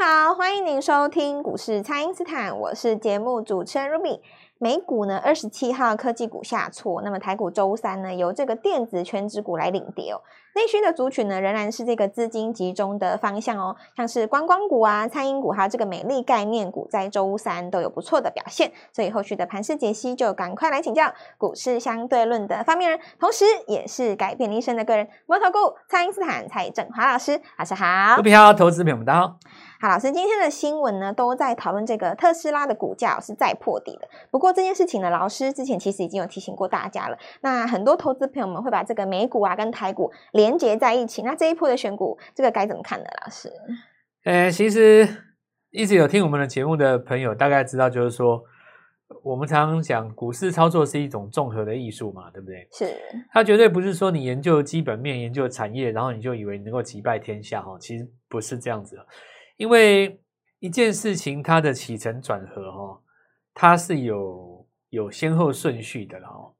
[0.00, 4.20] 好，欢迎您收听股市蔡因斯坦，我是节目主持人 Ruby。
[4.60, 10.20] 美股呢，二十七号科技股下挫，那么台股周三呢，由这个电子权值股来领跌哦。
[10.54, 18.70] 内需的族群呢，仍然是这个资金集中的方向哦，像是观光股啊、餐饮股，还有这个美丽概念股，在周三都有不错的表现。
[18.92, 28.16] 所以后续的盘势解析，就赶快来请教股市相对论的发明人，同时也是改变一生的个人——摩尔投顾蔡因斯坦蔡振华老师，老师好。
[28.16, 29.36] 股票投资朋友们，大家好。
[29.80, 34.08] 好，老师，今天的新闻呢，都在讨论这个特斯拉的股价是再破底的。
[34.28, 37.16] 不过这件事情呢，老师之前其实已经有提醒过大家了。
[37.42, 41.22] 那很多投资朋友们会把这个美股啊跟台股连接在一起。
[41.22, 43.04] 那这一波的选股，这个该怎么看呢？
[43.24, 43.52] 老师？
[44.24, 45.08] 呃，其实
[45.70, 48.42] 一直有听我们的节目的朋友，大概知道，就是说
[49.22, 52.66] 我们常常讲股市操作是一种综合的艺术嘛，对不对？
[52.72, 52.92] 是。
[53.32, 58.98] 它绝对不是说你研究基本面、研究产业，然后你就以为你能够击败天下哈，其实不是这样子。
[59.58, 60.18] 因为
[60.60, 63.00] 一件事情它的起承转合哈，
[63.52, 66.54] 它是有有先后顺序的了哦。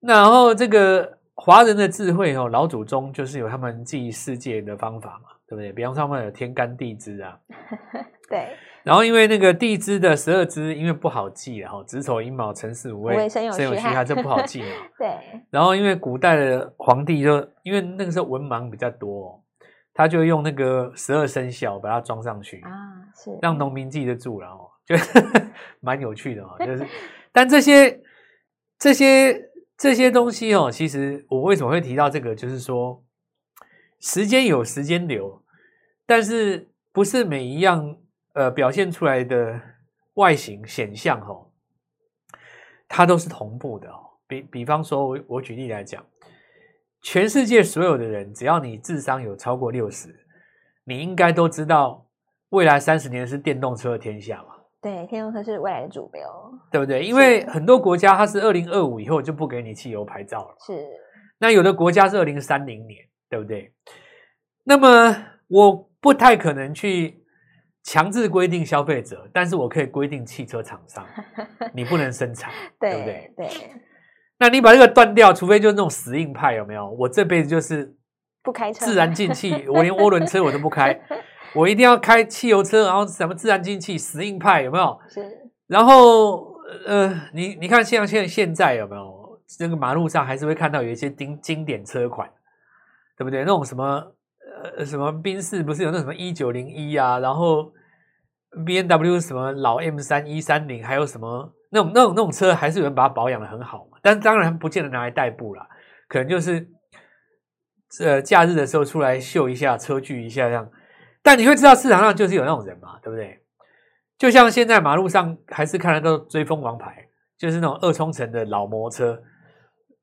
[0.00, 5.72] 然后这个华人的智慧哦，老祖宗就是有他们记忆世界的方法嘛，对不对？
[5.72, 7.40] 比方说他们有天干地支啊，
[8.28, 8.56] 对。
[8.84, 14.68] 然后因为那个地支的十二支，因为不好记哈，子丑寅卯辰巳午未申酉戌亥，这不好记嘛。
[14.98, 15.16] 对。
[15.50, 19.42] 然后因为古代的皇帝就因为那个时候文盲比较多。
[19.98, 22.70] 他就用那个十二生肖把它装上去啊，
[23.16, 24.94] 是让农民记得住了哦，就
[25.82, 26.54] 蛮有趣的哦。
[26.60, 26.86] 就是，
[27.32, 28.00] 但这些
[28.78, 33.02] 这些这些东西哦，其实我为什么会提到这个，就是说
[33.98, 35.42] 时间有时间流，
[36.06, 37.96] 但是不是每一样
[38.34, 39.60] 呃表现出来的
[40.14, 41.50] 外形显象哦，
[42.86, 43.98] 它都是同步的哦。
[44.28, 46.06] 比比方说，我我举例来讲。
[47.10, 50.14] 全世界所有的人，只要你智商有超过六十，
[50.84, 52.06] 你应该都知道，
[52.50, 54.56] 未来三十年是电动车的天下嘛？
[54.82, 56.22] 对，电动车是未来的主流，
[56.70, 57.02] 对不对？
[57.02, 60.86] 因为很多国家它是二零二五以后就不给你汽油牌照了，是。
[61.38, 62.98] 那有的国家是二零三零年，
[63.30, 63.72] 对不对？
[64.64, 65.16] 那么
[65.46, 67.24] 我不太可能去
[67.84, 71.06] 强制规定消费者，但是我可以规定汽车厂商，
[71.72, 73.32] 你不能生产，对，对不对？
[73.34, 73.48] 对。
[74.38, 76.88] 那你把这个断掉，除非就是那种死硬派，有没有？
[76.90, 77.94] 我这辈子就是
[78.42, 81.00] 不开车，自然进气， 我连涡轮车我都不开，
[81.54, 84.98] 我一定要开汽油车，然后什么自然进气，死硬派有没有？
[85.08, 85.24] 是。
[85.66, 86.54] 然后
[86.86, 89.18] 呃，你你看像现现在有没有？
[89.58, 92.28] 那个马路上还是会看到有一些经经典车款，
[93.16, 93.40] 对不对？
[93.40, 94.12] 那种什么
[94.76, 97.72] 呃什么宾士不是有那什么一九零一啊，然后
[98.66, 101.50] B N W 什么老 M 三一三零，还有什么？
[101.70, 105.68] 那种那种那种车还是有人把它保养得很好嘛，但当然不见得拿来代步啦，
[106.08, 106.66] 可能就是
[108.00, 110.70] 呃假日的时候出来秀一下车距一下这样。
[111.22, 113.38] 但你会知道市场上就是有那种人嘛，对不对？
[114.16, 117.06] 就像现在马路上还是看得到追风王牌，
[117.36, 119.20] 就是那种二冲程的老摩车，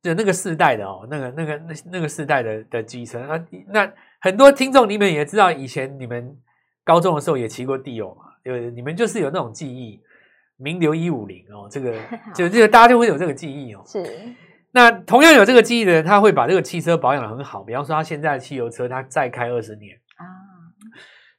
[0.04, 3.44] 就那个世代的哦，那个那个那那个世代的的机车啊。
[3.70, 6.38] 那很多听众你们也知道，以前你们
[6.84, 10.00] 高中的时候也骑过 Dio 嘛，对，你们就是有那种记忆。
[10.58, 11.94] 名流一五零哦，这个
[12.34, 13.82] 就这个大家就会有这个记忆哦。
[13.86, 14.04] 是，
[14.72, 17.64] 那同样有这个记忆的人，他会把这个汽车保养的很好。
[17.64, 20.24] 比方说，他现在的汽油车，他再开二十年啊。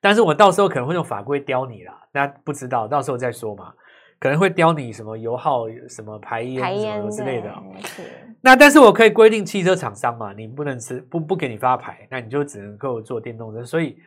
[0.00, 3.72] 但是我到时候可能会用法规刁你啦，那不知道，到时候再说嘛。
[4.18, 7.54] 可能会刁你什么油耗、什么排烟什么之类的。
[7.82, 8.02] 是。
[8.40, 13.62] 那但是我可以规定汽车厂商嘛，你不能吃不不给你发牌，那你就只能够做电动车。
[13.62, 13.98] 所以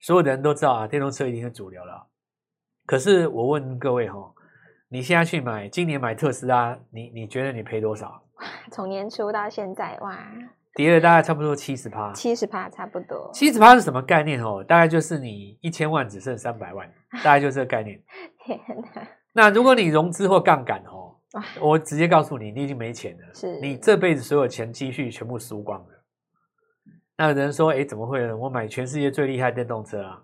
[0.00, 2.06] 所有的人都知道啊，电动车一定是主流了。
[2.86, 4.18] 可是我问各位哈。
[4.90, 8.22] 你现在去买，今年买特斯拉，你你觉得你赔多少？
[8.72, 10.18] 从年初到现在，哇，
[10.74, 13.30] 跌了大概差不多七十趴，七十趴差不多。
[13.34, 14.64] 七十趴是什么概念哦？
[14.64, 16.90] 大概就是你一千万只剩三百万，
[17.22, 18.02] 大概就是这个概念。
[18.44, 18.58] 天
[18.94, 19.08] 哪！
[19.34, 21.16] 那如果你融资或杠杆哦，
[21.60, 26.04] 我直接告诉你，你已经没钱了，是你这辈子所有钱积蓄全部输光了。
[27.18, 28.34] 那有人说，哎，怎么会呢？
[28.34, 30.22] 我买全世界最厉害电动车啊！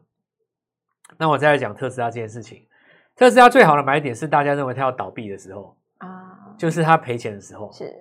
[1.19, 2.67] 那我再来讲特斯拉这件事情。
[3.17, 7.71] 特斯拉最好的买点是大家认为它要倒闭的时候啊，就是它赔钱的时候。
[7.73, 7.93] 是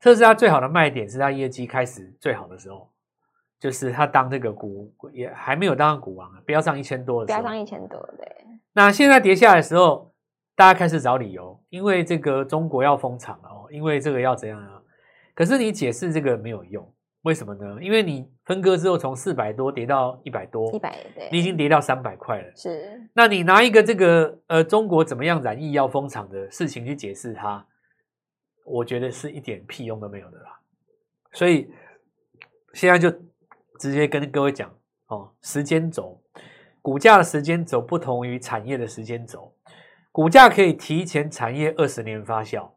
[0.00, 2.90] 特斯拉最好的卖点是它业绩开始最好的时候，
[3.58, 8.26] 就是它当这个股也还没有当上股王啊，飙上一千多的时候，飙上一千多，对。
[8.72, 10.12] 那现在跌下来的时候，
[10.56, 14.82] 大家开始找理由，因为这个中国要封厂了哦，因为这个要怎样啊？
[15.34, 16.90] 可是你解释这个没有用。
[17.22, 17.78] 为什么呢？
[17.80, 22.54] 因为你分割之后从四百多跌到一百多，一百对，你已经跌到三百块了。
[22.54, 27.66] 是，那你拿一个这个呃中国怎么样染疫要封厂的事情去解释它，
[28.64, 30.60] 我觉得是一点屁用都没有的啦。
[31.32, 31.70] 所以
[32.74, 33.10] 现在就
[33.78, 34.72] 直接跟各位讲
[35.06, 36.20] 哦，时间轴
[36.82, 39.54] 股价的时间轴不同于产业的时间轴，
[40.12, 42.72] 股价可以提前产业二十年发酵。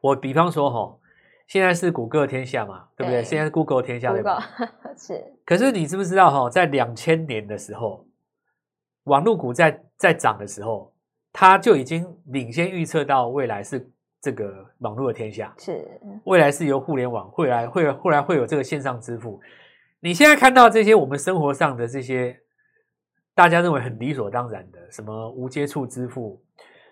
[0.00, 0.98] 我比方说哈，
[1.50, 3.22] 现在是谷歌天下嘛，对不对？
[3.22, 4.40] 对，现在是 Google 天下，对吧？
[4.96, 5.20] 是。
[5.44, 8.06] 可是你知不知道哈，在两千年的时候，
[9.04, 10.94] 网络股在在涨的时候，
[11.32, 19.40] 它就已经领先预测到未来是这个网络的天下，是未来是由互联网，未来会后来会有这个线上支付。
[19.98, 22.38] 你现在看到这些我们生活上的这些，
[23.34, 26.40] 大家认为很理所当然的，什么无接触支付，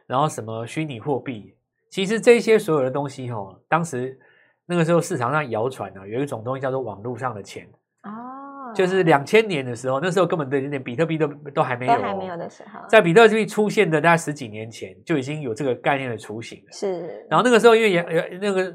[0.09, 1.55] 然后什么虚拟货币，
[1.91, 4.19] 其实这些所有的东西，哈，当时
[4.69, 7.67] 那个时候市场上谣传呢，有一种东西叫做网络上的钱，
[8.03, 16.73] 哦，就是两千年的时候，那时候根本都连比特币都都还没有，都还没有的时候，在比特币出现的大概十几年前，就已经有这个概念的雏形了。
[16.73, 18.03] 是，然后那个时候因为有
[18.41, 18.75] 那个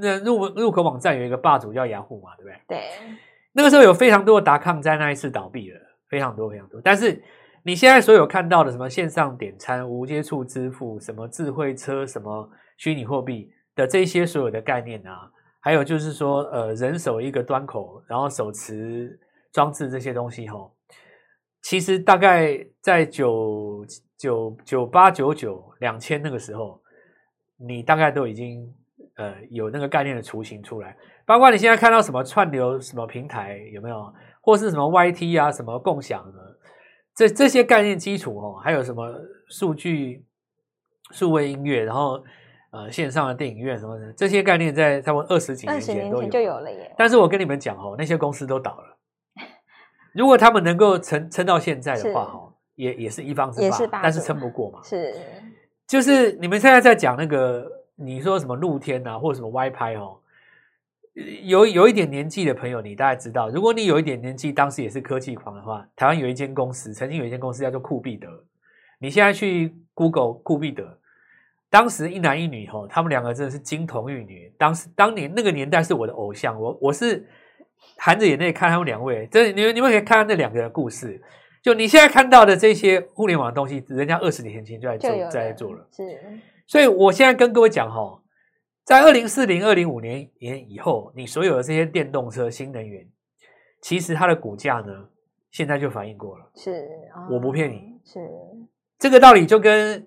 [0.00, 2.76] 那入入口网站有一个霸主叫雅虎嘛，对不对？
[2.76, 2.82] 对。
[3.52, 6.80] 那个时候有非常多的达康在那一次倒闭了，非常多非常多。
[6.82, 7.20] 但是
[7.64, 12.48] 你现在所有看到的什么线上点餐、无接触支付、什么智慧车、什么
[12.78, 15.30] 虚拟货币的这些所有的概念啊，
[15.60, 19.18] 还有就是说呃人手一个端口，然后手持
[19.52, 20.74] 装置这些东西吼，
[21.62, 23.84] 其实大概在九
[24.16, 26.80] 九九八九九两千那个时候，
[27.56, 28.72] 你大概都已经
[29.16, 30.96] 呃有那个概念的雏形出来。
[31.26, 36.58] 包括你现在看到什么串流什么平台有没有，或是什么 YT 啊，什么共享的，
[37.14, 39.14] 这这些概念基础哦，还有什么
[39.48, 40.24] 数据、
[41.12, 42.24] 数位音乐，然后
[42.70, 46.94] 呃线上的电影院什么的，这些概念在差不多二十几年前都有就有了耶。
[46.96, 48.96] 但是我跟你们讲哦，那些公司都倒了。
[50.12, 54.80] 如果他们能够撑撑到现在的话，哈，也也是一方之霸，但是撑不过嘛。
[54.82, 55.14] 是，
[55.86, 60.16] 就是你们现在在讲那个，你说什么露天啊，或者什么 WiFi 哦。
[61.42, 68.28] 有有一点年纪的朋友，你大概知道，如果你有一点年纪，当时也是科技狂的话，台湾有一间公司，曾经有一间公司叫做酷必得。
[68.98, 70.98] 你现在去 Google 酷必得，
[71.70, 74.52] 当时一男一女哈，他们两个真的是金童玉女。
[74.58, 77.24] 当时当年那个年代是我的偶像，我我是
[77.96, 79.26] 含着眼泪看他们两位。
[79.30, 81.22] 这你们你们可以看看那两个人的故事。
[81.62, 85.86] 就你现在看到的这些互联网的东西，人家二十年前就在做在做了。
[85.92, 86.18] 是，
[86.66, 88.22] 所以我现在跟各位讲哈。
[88.82, 93.06] 在二零四零、二零五年年以后，你所有的这些电动车、新能源，
[93.80, 94.92] 其实它的股价呢，
[95.52, 96.50] 现在就反映过了。
[96.56, 96.88] 是，
[97.30, 98.00] 我不骗你。
[98.04, 98.18] 是
[98.98, 100.04] 这个道理，就跟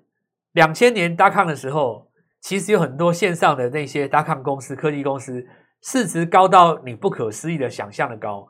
[0.53, 2.09] 两千年达康的时候，
[2.41, 5.45] 其实有很多线上的那些达康公司、科技公司，
[5.81, 8.47] 市值高到你不可思议的想象的高，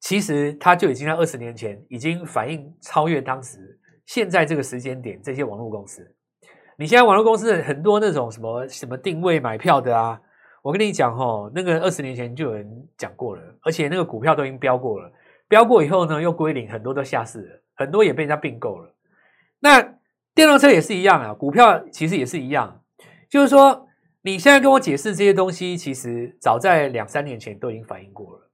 [0.00, 6.14] 其实它就已经在二十年前已经反映超越当时现在这个时间点这些网络公司。
[6.78, 10.20] 你现在网络公司很多那种什么什么定位买票的啊，
[10.62, 15.12] 我跟你讲哦，那个二十年前就有人讲过了，而且那个股票都已经飙过了，
[15.48, 18.94] 飙过以后呢又归零，很多都下市了，很多也被人家并购了。
[19.58, 19.97] 那
[20.38, 22.80] 电动车也是一样啊，股票其实也是一样，
[23.28, 23.88] 就是说
[24.22, 28.48] 你现在跟我解释这些东西，其实早在两三年前都已经反映过了。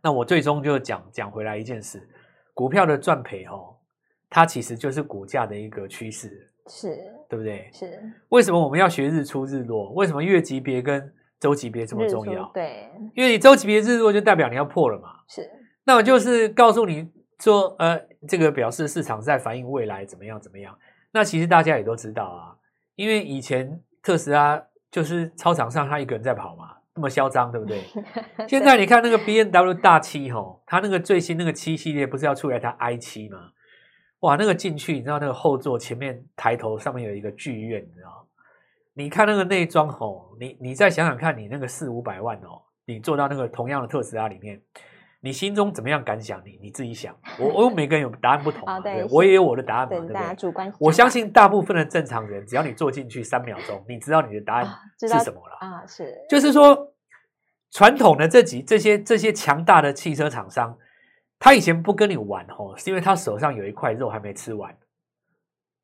[0.00, 2.08] 那我最终就讲讲回来一件事，
[2.54, 3.74] 股票的赚赔哦，
[4.30, 6.52] 它其实就是股价的一个趋势。
[6.68, 6.96] 是，
[7.28, 7.68] 对不对？
[7.72, 8.00] 是。
[8.28, 9.90] 为什么我们要学日出日落？
[9.94, 12.48] 为什么月级别跟周级别这么重要？
[12.54, 15.08] 对，因为你周级别日落就代表你要破了嘛。
[15.26, 15.50] 是。
[15.82, 20.78] 那我就是告诉你说，呃，这个表示市场在反映未来怎么样怎么样。
[21.12, 22.56] 那其实大家也都知道啊，
[22.96, 27.82] 因为以前特斯拉就是操场上他一个人在跑嘛，那么嚣张，对不对？
[28.36, 28.48] 对。
[28.48, 33.52] 现在你看那个 B N W 大七吼，它那个最新那个七系列不是要出来它 i 七吗？
[34.20, 38.26] 哇，那个进去，你知道那个后座前面抬头上面有一个剧院，你知道？
[38.94, 44.60] 你看那个内装吼，你你再想想看，你那个四五百万哦，你坐到那个同样的特斯拉里面，
[45.24, 46.42] 你心中怎么样感想？
[46.44, 47.16] 你你自己想。
[47.38, 50.34] 我我每个人有答案不同嘛，对，我也有我的答案嘛，对不对？
[50.34, 50.72] 主观。
[50.80, 54.66] 我相信大部分的正常人，只要你坐进去三秒钟，你知道你的答案
[54.98, 55.86] 是什么了啊？
[55.86, 56.92] 是，就是说
[57.70, 60.76] 传统的这几这些这些强大的汽车厂商。
[61.38, 64.72] 他以前不跟你玩哦，是因为他手上有一块肉还没吃完。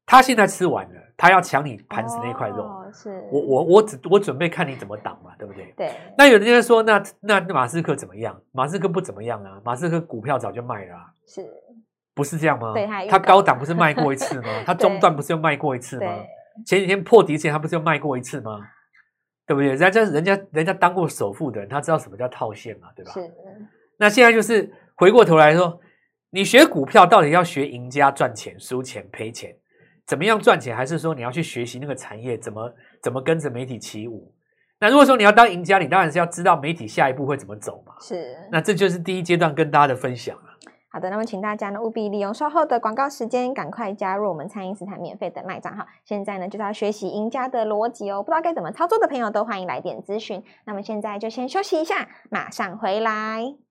[0.08, 2.62] 他现在吃完了，他要抢你盘子那块肉。
[2.62, 3.22] 哦，是。
[3.30, 5.72] 我我我只我准备看你怎么挡嘛，对不对？
[5.76, 5.92] 对。
[6.16, 8.40] 那有人家说，那那马斯克怎么样？
[8.52, 11.12] 马斯克不怎么样啊，马斯克股票早就卖了啊。
[11.26, 11.46] 是。
[12.14, 12.72] 不是这样吗？
[12.72, 14.48] 对，他高档不是卖过一次吗？
[14.64, 16.24] 他中段不是又卖过一次吗？
[16.66, 18.58] 前几天破底前他不是又卖过一次吗？
[19.46, 19.74] 对不对？
[19.74, 23.12] 人家人家人家当过首富的人，他知道什么叫套现嘛，对吧？
[23.12, 23.30] 是。
[23.98, 24.72] 那现在就是。
[25.00, 25.78] 回过头来说，
[26.30, 29.54] 你学股票到底要学赢家赚钱、输钱、赔钱，
[30.08, 30.74] 怎么样赚钱？
[30.74, 32.72] 还是说你要去学习那个产业怎么
[33.02, 34.32] 怎么跟着媒体起舞？
[34.80, 37.92] 那如果说你要当赢家，你当然是要知道媒体下一步会怎么走嘛。
[38.00, 38.34] 是。
[38.50, 40.56] 那这就是第一阶段跟大家的分享啊。
[40.90, 45.84] 好的，那么请大家呢务必利用稍后的广告时间，赶快加入我们蔡因斯坦免费的 LINE 账号。
[46.04, 50.42] 现在呢就是要学习赢家的逻辑哦，不知道该怎么操作的朋友都欢迎来电咨询。
[50.64, 53.67] 那么现在就先休息一下，马上回来。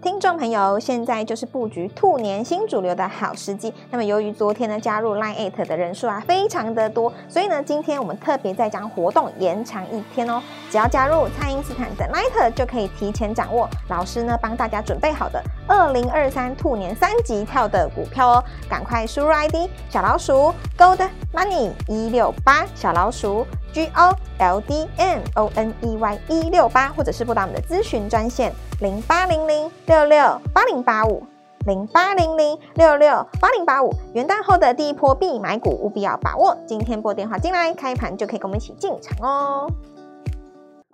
[0.00, 3.74] 听众朋友，现在就是布局兔年新主流的好时机。
[3.90, 10.40] 那么，由于昨天呢加入 Line 的人数啊非常的多，所以呢今天我们特别再将活动延长一天哦。
[10.70, 18.44] 只要加入蔡因斯坦的 Line，就可以提前掌握老师呢帮大家准备好的二零二三兔年三级跳的股票哦。
[18.68, 23.44] 赶快输入 ID 小老鼠 Gold Money 一六八小老鼠。
[23.72, 30.18] G O L D N O N E Y 一六八，或者是拨打我们的咨询专线零八零零六六
[30.52, 31.22] 八零八五
[31.66, 33.92] 零八零零六六八零八五。
[34.14, 36.56] 元旦后的第一波必买股，务必要把握。
[36.66, 39.70] 今天拨电话进来，开盘就可以跟我们一起进场哦。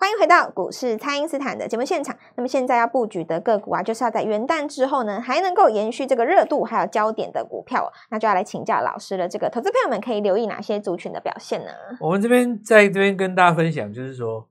[0.05, 2.15] 欢迎回到股市，蔡因斯坦的节目现场。
[2.35, 9.27] 那么现在要布局的个股啊，就是要在元旦之后呢，还能够延续这个热度，还有焦点的股票，那就要来请教老师了。
[9.27, 11.71] 这个投资朋友们可以留意哪些族群的表现呢？
[11.99, 14.47] 我们这边在这边跟大家分享，就是说，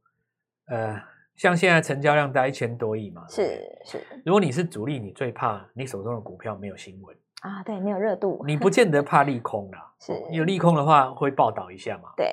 [0.69, 0.99] 呃，
[1.35, 4.01] 像现在成交量大概一千多亿嘛，是是。
[4.25, 12.25] 如果你是主力，你最怕你手中的股票没有新闻啊，对，没有热度，你不见得怕利空啦， 是有利空的话会报道一下嘛，对。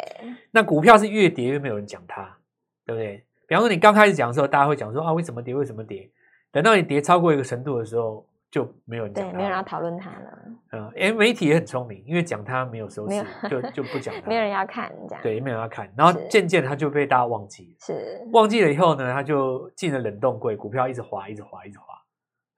[0.50, 2.38] 那股票是越跌越没有人讲它。
[2.84, 3.24] 对不对？
[3.46, 5.54] 比方说你刚开始讲的时候，大家会讲说啊，为什么跌？
[5.54, 6.08] 为什么跌？
[6.52, 10.38] 等到你跌超过一个程度的时候，就没有人对，没有人要讨论它了。
[10.72, 15.22] 嗯，媒体也很聪明，因为讲它没有收视，就就不讲它， 没有人要看这样。
[15.22, 17.76] 对，没有人要看，然后渐渐它就被大家忘记。
[17.80, 21.86] 是忘记了以后呢，它就进了冷冻柜，股票一直滑，一直滑，一直滑。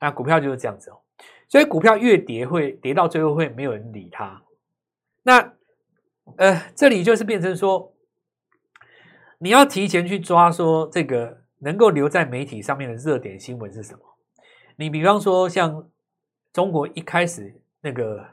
[0.00, 0.98] 那股票就是这样子哦。
[1.48, 4.42] 所以股票越跌，会跌到最后会没有人理它。
[5.22, 5.54] 那
[6.36, 7.90] 呃，这里就是变成说。
[9.42, 14.00] 你要提前去抓，说这个能够留在媒体上面的热点新闻是什么？
[14.76, 15.90] 你比方说，像
[16.52, 18.24] 中国一开始那个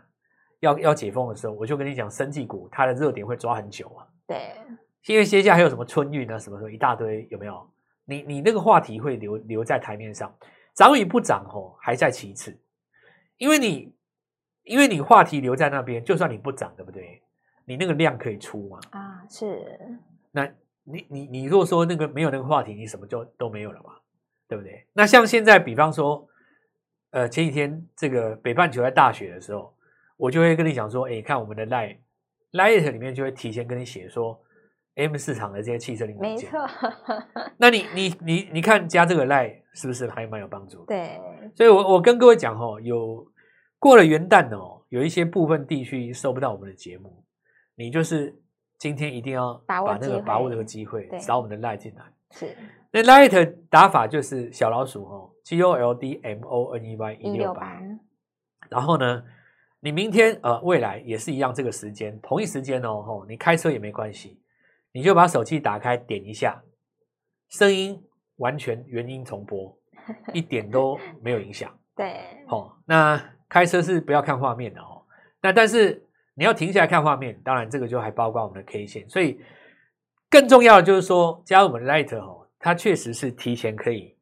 [0.59, 4.05] 要要解封的时候，我就跟你讲，生技股它的热点会抓很久啊。
[4.27, 4.51] 对，
[5.07, 7.67] 因为接下来还有什么春运啊，什么什么一大堆，有没有？
[8.05, 10.31] 你你那个话题会留留在台面上，
[10.75, 12.55] 涨与不涨哦，还在其次。
[13.37, 13.95] 因为你
[14.61, 17.23] 因为你话题留在那边，就算你不涨，对不对？
[17.65, 18.79] 你那个量可以出嘛？
[18.91, 19.79] 啊，是
[20.31, 20.47] 那。
[20.91, 23.91] 你你你如果说那个没有那个话题，你什么就都没有了嘛，
[24.47, 24.85] 对不对？
[24.93, 26.27] 那像现在，比方说，
[27.11, 29.73] 呃，前几天这个北半球在大雪的时候，
[30.17, 31.97] 我就会跟你讲说，哎，看我们的 Line
[32.53, 34.39] Line 里面就会提前跟你写说
[34.95, 36.31] ，M 市场的这些汽车零部件。
[36.31, 36.67] 没错。
[37.57, 40.83] 那你你你你看加这个 Line 是不是还蛮有帮助？
[40.85, 41.19] 对。
[41.55, 43.25] 所以我我跟各位讲哦，有
[43.77, 47.23] 过了元旦哦，有一些部分地区收不到我们的节目，
[47.75, 48.41] 你就是。
[48.79, 52.03] 今天一定要把那个把握这个机会，找我们的 LINE 进来。
[52.31, 52.55] 是，
[52.91, 57.77] 那 LINE 打法就是小老鼠哦，G O L D M O N E Y 一六八。
[58.69, 59.21] 然后呢，
[59.81, 64.39] 你明天呃未来也是一样，这个时间同一时间哦吼，你开车也没关系，
[64.93, 66.63] 你就把手机打开，点一下，
[67.49, 68.01] 声音
[68.37, 69.77] 完全原音重播，
[70.33, 71.69] 一点都没有影响。
[71.97, 75.03] 对，好，那开车是不要看画面的哦。
[75.41, 76.05] 那但是。
[76.39, 79.41] 你要停下来看画面，当然这个就还包括我们的 K 线，所以
[80.29, 84.15] 更重要的就是说，加入我们的 Light 哦，它确实是提前可以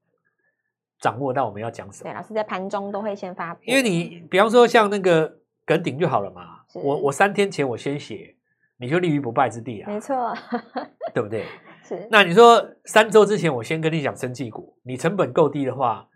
[0.99, 2.09] 掌握到我们要讲什么。
[2.09, 3.61] 对，老师在盘中都会先发布。
[3.65, 5.31] 因为你比方说像那个
[5.63, 6.41] 耿鼎就好了嘛，
[6.73, 8.35] 我我三天前我先写，
[8.77, 10.33] 你就立于不败之地啊，没错，
[11.13, 11.45] 对不对？
[11.83, 12.07] 是。
[12.09, 16.07] 那你说三周之前我先跟你讲生技股，你成本够低的话，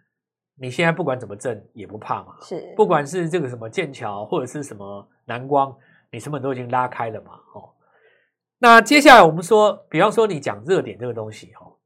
[0.55, 2.38] 你现在不管怎么挣也不怕嘛。
[2.41, 5.72] 是，不管是这个什么剑桥或者是什么南光。
[6.12, 7.32] 你成本都已经拉开了嘛？
[7.53, 7.72] 哦，
[8.60, 11.77] 那接下来我们说，比方说你讲热点这个东西，哦，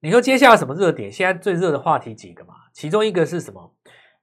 [0.00, 1.10] 你说接下来什么热点？
[1.10, 2.54] 现在最热的话题几个嘛？
[2.72, 3.74] 其中一个是什么？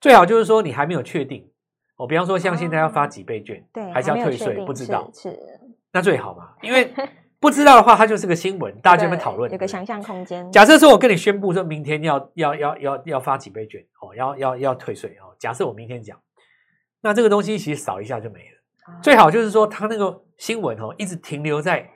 [0.02, 1.50] 最好就是说你还没有确定
[1.98, 5.36] 哦，比方说像现在要发几倍券，对，还是要退税，不知道是，
[5.92, 6.94] 那最好嘛，因为
[7.40, 10.52] 不知道的话，它就是个新闻，大家就会讨论，有个想象空间。
[10.52, 16.20] 假设说我跟你宣布说明天要要要要要发几倍券哦，要要要退税哦，假设我明天讲，
[17.02, 18.55] 那这个东西其实扫一下就没了。
[19.02, 21.90] 最好就是说，他那个新闻哦，一直停留在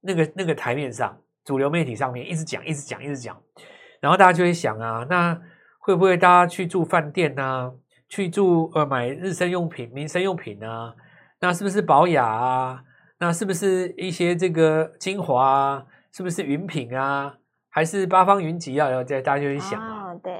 [0.00, 3.40] 那个那个台面上，主流媒体上面一直讲，一直讲，一直讲，
[4.00, 5.40] 然后大家就会想啊，那
[5.80, 7.72] 会不会大家去住饭店啊，
[8.08, 10.94] 去住呃买日生用品、民生用品啊？
[11.40, 12.82] 那是不是保养啊？
[13.20, 15.86] 那是不是一些这个精华啊？
[16.12, 17.34] 是不是云品啊？
[17.70, 18.88] 还是八方云集啊？
[18.88, 20.32] 然后在大家就会想啊，哦、对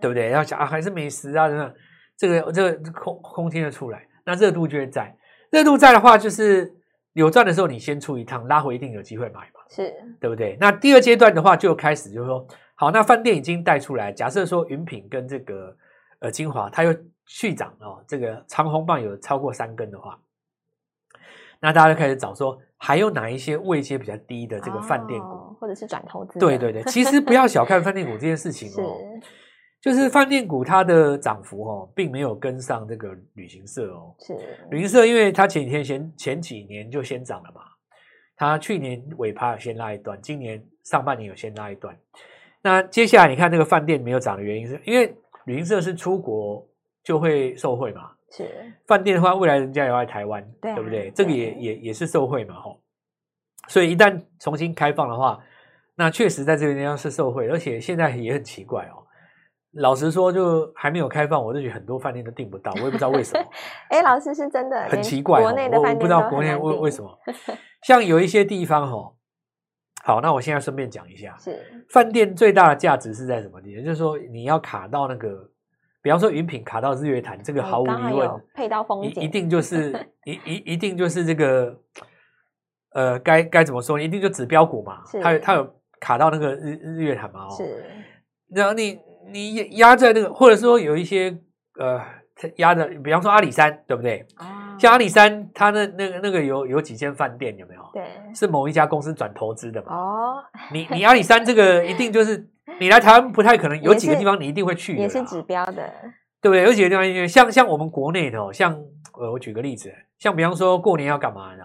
[0.00, 0.30] 对不对？
[0.30, 1.48] 要想啊，还是美食啊？
[1.48, 1.74] 等等，
[2.16, 5.16] 这个这个空空听得出来，那热度就会在。
[5.50, 6.70] 热度在的话，就是
[7.14, 10.58] 有赚的时候，你先出一趟，拉回一定有机会买嘛，是对不对？
[10.60, 15.74] 那第二阶段的话，就开始就是说，好，那饭店已经带出来，假设说云品跟这个
[16.18, 16.94] 呃精华，它又
[17.24, 20.20] 续涨哦，这个长红棒有超过三根的话，
[21.60, 26.38] 那大家就开始找说，还有哪一些位阶比较低的这个饭店股，哦、或者是转投资？
[26.38, 29.28] 对对对，其实不要小看饭店股这件事情哦， 是
[29.80, 34.36] 就是饭店股它的涨幅哦，并没有跟上这个旅行社哦，是
[34.70, 37.62] 旅行社，因为它前几天先前几年就先涨了嘛，
[38.36, 41.96] 它去年尾盘有先拉一段，今年上半年有先拉一段，
[42.62, 46.66] 那接下来你看这个饭店没有涨的原因是因为旅行社是出国
[47.02, 48.10] 就会受惠嘛。
[48.30, 48.46] 是
[48.86, 51.10] 饭店的话，未来人家也要来台湾，对，啊、对不对？
[51.12, 52.78] 这个也也也是受惠嘛，吼。
[53.68, 55.42] 所以一旦重新开放的话，
[55.94, 59.00] 那确实在这个地方是受惠，而且现在也很奇怪哦。
[59.78, 63.44] 老实说，就还没有开放，我就觉得很多饭店都订不到，我也不知道为什么。
[63.90, 67.18] 哎，老师是真的很奇怪，国内的饭店我不知道国内为为什么。
[67.86, 69.14] 像有一些地方，哦，
[70.02, 73.84] 好，那我现在顺便讲一下，是饭店最大的价值是在什么地方？
[73.84, 75.50] 就是说你要卡到那个。
[76.00, 79.92] 比方说云品卡到日月潭，这个毫无疑问，配到风景，一定就是
[80.24, 81.76] 一一一定就是这个，
[82.94, 84.00] 呃，该该怎么说？
[84.00, 87.84] 一定就指标股嘛，它有它有卡到那个日日月潭嘛，哦，是。
[88.48, 88.98] 然后你
[89.32, 91.36] 你压在那个，或者说有一些
[91.78, 92.00] 呃
[92.56, 94.26] 压的，比方说阿里山，对不对？
[94.36, 97.82] 啊，像阿里山，它那那个那个有有几间饭店有没有？
[97.92, 98.04] 对，
[98.34, 99.94] 是某一家公司转投资的嘛？
[99.94, 102.48] 哦，你你阿里山这个 一定就是。
[102.80, 105.74] 你来台湾不太可能，有几个地方你一定会去的，也是指标的，
[106.40, 106.62] 对不对？
[106.62, 108.72] 有几个地方，像像我们国内的，像
[109.18, 111.64] 呃，我举个例子，像比方说过年要干嘛呢？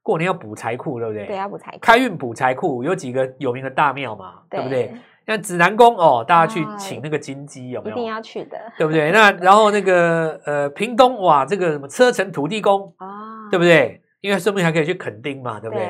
[0.00, 1.26] 过年要补财库，对不对？
[1.26, 1.78] 对，要补财库。
[1.82, 4.94] 开运补财库，有几个有名的大庙嘛，对不对？
[5.26, 7.96] 像指南宫哦，大家去请那个金鸡有没有？
[7.96, 9.10] 一定要去的，对不对？
[9.10, 14.02] 那 然后那个呃，屏东哇，这个什么车城土地公啊，对不对？
[14.20, 15.88] 因为顺便还可以去垦丁嘛，对不对？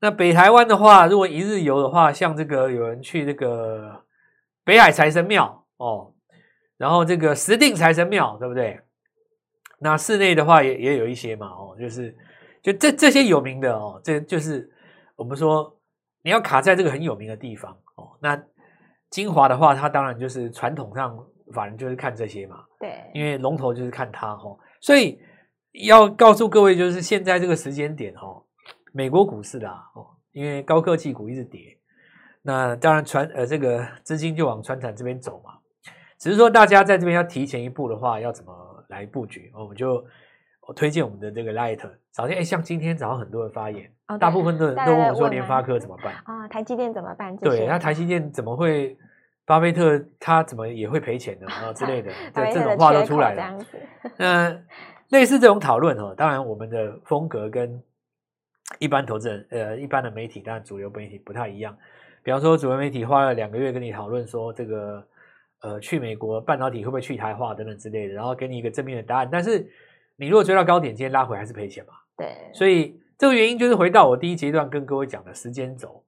[0.00, 4.02] 那北台湾的话，如果一日游的话，像这个有人去这个
[4.64, 6.12] 北海财神庙哦，
[6.76, 8.80] 然后这个石碇财神庙，对不对？
[9.78, 12.14] 那室内的话也也有一些嘛，哦，就是
[12.62, 14.70] 就这这些有名的哦，这就是
[15.16, 15.74] 我们说
[16.22, 18.10] 你要卡在这个很有名的地方哦。
[18.20, 18.40] 那
[19.10, 21.16] 晶华的话，它当然就是传统上
[21.52, 25.18] 法人就是看这些嘛，对，因为龙头就是看它哦，所以
[25.86, 28.42] 要告诉各位，就是现在这个时间点哦。
[28.92, 31.78] 美国股市啦，哦，因为高科技股一直跌，
[32.40, 35.52] 那当然传呃这个资金就往传产这边走嘛。
[36.18, 38.52] 只是说大家在这边要提前一步的话，要怎么
[38.88, 39.52] 来布局？
[39.54, 40.02] 我们就
[40.66, 41.80] 我推荐我们的这个 Light。
[42.14, 46.48] 首先，哎，像今天早上很多人发言，哦、大部分的人都问我说联发科怎么办啊、哦？
[46.48, 47.36] 台积电怎么办？
[47.36, 48.96] 对，那台积电怎么会？
[49.44, 52.10] 巴菲特他怎么也会赔钱的啊之类的？
[52.34, 53.58] 对，这种话都出来了。
[54.16, 54.50] 那
[55.10, 57.82] 类似这种讨论哦，当然我们的风格跟。
[58.80, 61.74] 一般投资人，呃，一般的媒体，当然主流媒体不太一样。
[62.24, 65.06] 比方说，主流媒体花了两个月跟你讨论说，这个，
[65.62, 69.28] 呃，去美国半导体会不会去台化等等之类的，然后给你一个正面的答案。
[69.30, 69.64] 但是，
[70.16, 71.92] 你如果追到高点，今天拉回还是赔钱嘛？
[72.16, 72.34] 对。
[72.52, 76.04] 所以这个原因就是回到我第一阶段跟各位讲的时间轴，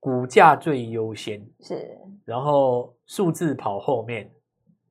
[0.00, 4.30] 股价最优先是，然后数字跑后面，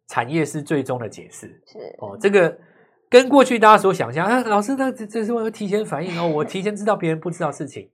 [0.07, 2.57] 产业是最终的解释是哦，这个。
[3.09, 7.89] 跟过去大家所想象啊，老师，那这这是我提前反应哦，我提前知道别人不知道事情。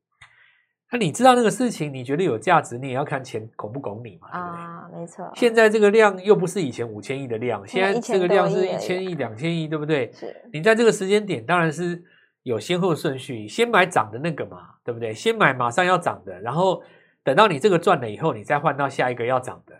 [0.94, 4.30] 那你知道那个事情，你觉得有价值，你也要看钱拱不拱你嘛？
[4.30, 5.28] 啊，没错。
[5.34, 10.12] 现在这个量又不是以前五千亿的量，现在这个量是一千亿、两千亿，对不对？
[10.14, 10.32] 是。
[10.54, 12.04] 你在这个时间点，当然是
[12.44, 15.12] 有先后顺序，先买涨的那个嘛，对不对？
[15.16, 16.84] 先买马上要涨的，然后
[17.24, 19.74] 等到你这个赚了以后，你再换到下一个要涨的。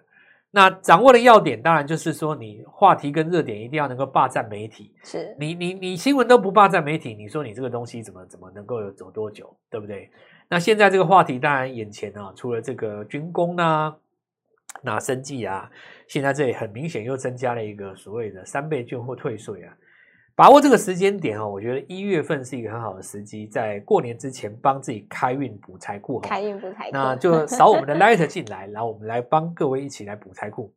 [0.49, 4.93] 那掌握的要点，当然就是说，你话题跟热点一定要能够霸占媒体。
[5.04, 10.10] 是你，你，你新闻都不霸占媒体，你说你这个东西怎么怎么能够有走多久，对不对？
[10.53, 13.97] 那现在这个话题，当然眼前啊，除了这个军工啊，
[14.83, 15.67] 那生计啊，
[16.07, 19.73] 现在这里很明显又增加了一个所谓的三倍券或退税啊。
[20.35, 26.19] 把握这个时间点哦，我觉得一月份是一个很好的时机，在过年之前帮自己开运补财库。
[26.19, 30.71] 开运补财库，那就扫我们的 Light 进来，然后我们来帮各位一起来补财库。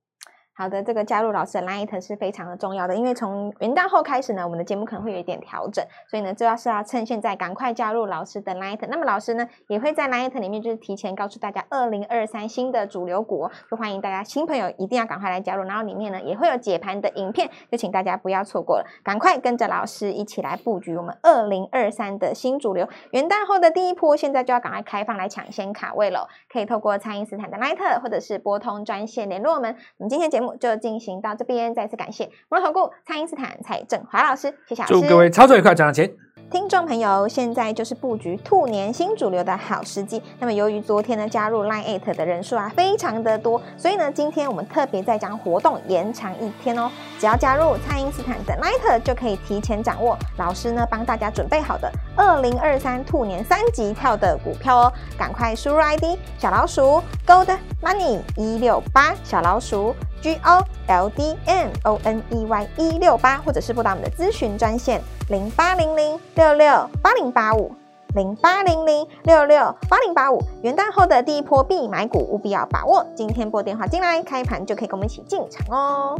[0.58, 8.78] 好的，这个加入老师的 Line 是非常的重要的，因为从元旦后开始呢，我们的节目可能会有一点调整，所以呢，主要是要趁现在赶快加入老师的 Line。
[8.88, 15.62] 那么老师呢，也会在 Line 里面就是提前告诉大家二零二三新的主流股，就欢迎大家新朋友一定要赶快来加入。
[15.64, 22.88] 然后里面呢也会有解盘的影片，就请大家不要错过了，赶快跟着老师一起来布局我们二零二三的新主流。
[23.10, 29.76] 元旦后的第一波，现在就要赶快开放来抢先卡位了，可以透过蔡因斯坦的 Line 或者是拨通专线联络我们。
[29.98, 34.94] 我们今天节目就进行到这边，再次感谢摩尔投顾蔡英斯坦蔡振华老师，谢谢老师。
[34.94, 36.12] 祝各位操作愉快，赚到钱。
[36.48, 40.22] 听众朋友，现在就是布局兔年新主流的好时机。
[40.38, 46.88] 那么由于昨天呢加入 Line 的人数啊非常的多，所以呢今天我们特别再将活动延长一天哦。
[47.18, 54.92] 只要加入蔡因斯坦的 Line 就可以提前掌握老师呢帮大家准备好的二零二三兔年三级跳的股票哦。
[55.18, 59.96] 赶快输入 ID 小老鼠 Gold Money 一六八小老鼠。
[60.26, 67.70] G O L D M O N E Y 一六八，或者是拨打我们的咨询专线零八零零六六八零八五
[68.16, 70.42] 零八零零六六八零八五。
[70.64, 73.06] 元旦后的第一波必买股，务必要把握。
[73.14, 76.18] 今天拨电话进来，开盘就可以跟我们一起进场哦。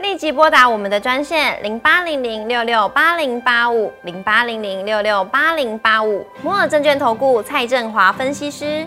[0.00, 6.22] 立即拨打我们的专线零八零零六六八零八五零八零零六六八零八五。
[6.42, 8.86] 摩尔证券投顾蔡振华分析师。